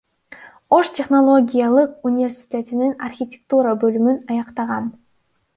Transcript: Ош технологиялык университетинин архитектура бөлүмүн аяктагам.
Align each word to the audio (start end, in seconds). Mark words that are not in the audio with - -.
Ош 0.77 0.89
технологиялык 0.99 1.91
университетинин 2.11 2.97
архитектура 3.09 3.77
бөлүмүн 3.85 4.19
аяктагам. 4.35 4.93